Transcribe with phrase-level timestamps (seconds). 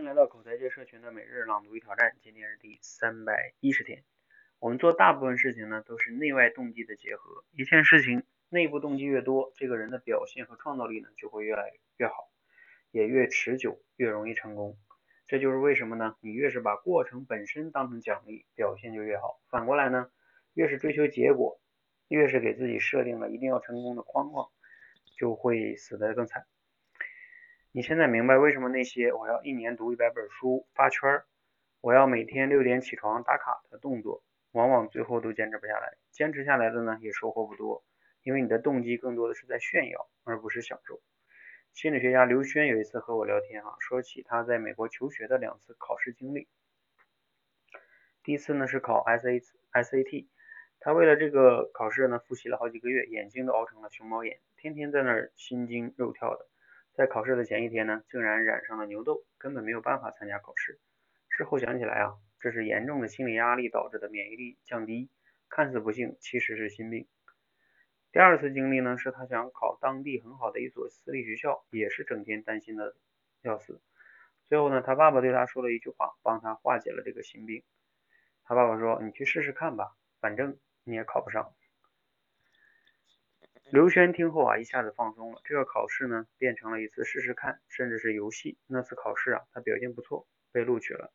[0.00, 4.02] 欢迎来到口才界社群的每日朗读与挑战，今天是第三百一十天。
[4.58, 7.44] 我们做大部分事情呢，都是内外动机的结合。
[7.50, 12.30] 一件事情内部动机越多，这个人的表现和创造力呢就会越来越好，
[12.90, 14.78] 也越持久，越容易成功。
[15.26, 16.16] 这就是为什么呢？
[16.22, 19.42] 你越是把过程本身当成奖励，表现就越好。
[19.50, 20.10] 反过来呢，
[20.54, 21.60] 越是追求结果，
[22.08, 24.48] 越是给自己设定了一定要成功的框框，
[25.18, 26.46] 就会死得更惨。
[27.72, 31.22] 你现在明白为什么那些我要一年读一百本书发圈，
[31.80, 35.96] 我要每天六点起床打卡的动作，往往最后都坚持不下来。
[36.10, 37.84] 坚持下来的呢，也收获不多，
[38.24, 41.00] 因为你的动机更多的是在炫耀，而不是享受。
[41.72, 46.48] 心理学家刘轩有一次和我聊天啊，说起他在美国求学的两次考试经历。
[48.24, 50.28] 第一次呢是考 S A S A T，
[50.80, 56.48] 他为了这个考试呢复习了好几个月，眼睛都熬成了熊猫眼，天天在那儿心惊肉跳的。
[56.94, 60.80] 在考试的前一天呢，竟然染上了牛痘，根本没有办法参加考试。
[61.28, 65.10] 事后想起来啊，这是严重的心理压力导致的免疫力降低，
[65.48, 67.08] 看似不幸，其实是心病。
[68.12, 72.96] 第二次经历呢，是他想考当地很好的一所私立学校，也是整天担心的
[73.42, 73.80] 要死。
[74.48, 77.62] 最后呢，他爸爸对他说了一句话，帮他化解了这个心病。
[78.42, 81.54] 他爸爸说：“你去试试看吧，反正你也考不上。”
[83.72, 85.40] 刘轩听后啊，一下子放松了。
[85.44, 88.58] 这个考试呢，变成了一次试试看，甚至是游戏。
[88.66, 91.12] 那次考试啊，他表现不错，被录取了。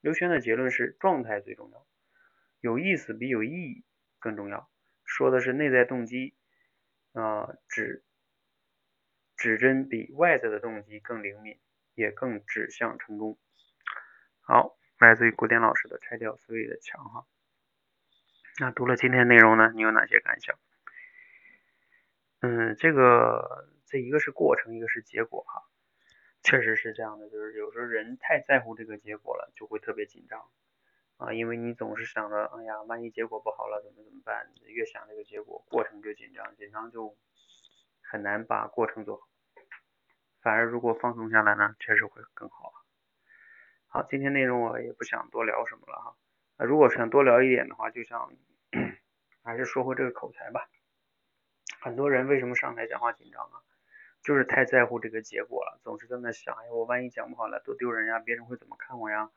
[0.00, 1.84] 刘轩的结论是：状态最重要，
[2.60, 3.84] 有意思比有意义
[4.20, 4.70] 更重要。
[5.04, 6.36] 说的是内在动机
[7.12, 8.04] 啊，指
[9.36, 11.58] 指针比外在的动机更灵敏，
[11.94, 13.36] 也更指向成功。
[14.42, 17.26] 好，来自于古典老师的拆掉思维的墙哈。
[18.60, 20.56] 那读了今天内容呢，你有哪些感想？
[22.42, 25.62] 嗯，这个这一个是过程，一个是结果哈，
[26.42, 30.48] 确实是这样的，就是有时候人太在乎这个结果了，就会特别紧张
[31.18, 34.50] 啊，因为你总是想着，哎呀，万一结果不好了，怎么怎么办？
[34.64, 37.14] 越想这个结果，过程就紧张，紧张就
[38.02, 39.28] 很难把过程做好。
[40.40, 42.72] 反而如果放松下来呢，确实会更好。
[43.88, 46.16] 好，今天内容我也不想多聊什么了哈，
[46.56, 48.32] 那如果想多聊一点的话，就像
[49.44, 50.68] 还是说回这个口才吧。
[51.80, 53.62] 很多人为什么上台讲话紧张啊？
[54.22, 59.30] 就是太在乎这个结果了，总是在那想，哎，我万一讲不好了，多丢人呀，别人会怎么看我呀？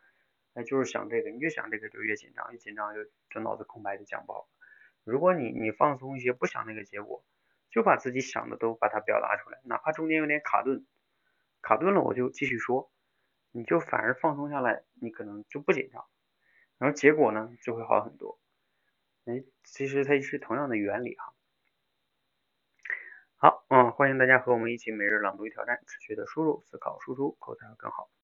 [0.54, 3.00] 哎，就是想这个，你越想这个就越紧张，越紧张就
[3.30, 4.50] 就脑子空白就讲不好。
[5.06, 7.24] 如果你你放松一些，不想那个结果，
[7.72, 10.86] 就把自己想的都把它表达出来，哪怕中间有点卡顿，
[11.62, 12.92] 卡顿了我就继续说，
[13.52, 16.06] 你就反而放松下来，你可能就不紧张，
[16.78, 18.38] 然后结果呢就会好很多。
[19.24, 21.34] 哎，其实它是同样的原理哈。
[23.44, 28.08] 好，嗯，欢迎大家和我们一起每日朗读与挑战，持续的输入、思考、输出，口才会更好。